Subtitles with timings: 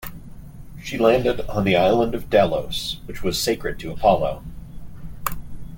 [0.81, 4.41] She landed on the island of Delos, which was sacred to Apollo.